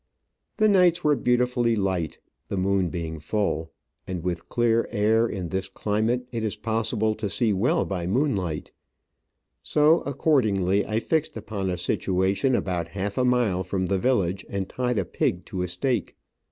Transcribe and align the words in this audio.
The 0.57 0.67
nights 0.67 1.03
were 1.03 1.15
beautifully 1.15 1.75
light, 1.75 2.17
the 2.47 2.57
moon 2.57 2.89
being 2.89 3.19
full, 3.19 3.71
and 4.07 4.23
with 4.23 4.49
clear 4.49 4.87
air 4.91 5.27
in 5.27 5.49
this 5.49 5.69
climate 5.69 6.27
it 6.31 6.43
is 6.43 6.55
possible 6.55 7.13
to 7.13 7.29
see 7.29 7.53
well 7.53 7.85
by 7.85 8.07
moonlight; 8.07 8.71
so, 9.61 10.01
accord 10.01 10.45
ingly, 10.45 10.83
I 10.87 10.99
fixed 10.99 11.37
upon 11.37 11.69
a 11.69 11.77
situation 11.77 12.55
about 12.55 12.87
half 12.97 13.15
a 13.15 13.23
mile 13.23 13.61
from 13.61 13.85
the 13.85 13.99
village, 13.99 14.43
and 14.49 14.67
tied 14.67 14.97
a 14.97 15.05
pig 15.05 15.45
to 15.45 15.61
a 15.61 15.67
stake. 15.67 16.15